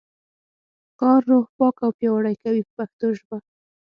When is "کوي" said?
2.43-2.61